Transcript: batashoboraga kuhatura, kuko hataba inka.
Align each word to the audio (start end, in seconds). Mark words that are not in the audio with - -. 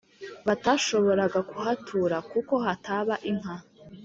batashoboraga 0.47 1.39
kuhatura, 1.49 2.17
kuko 2.31 2.53
hataba 2.65 3.13
inka. 3.29 3.55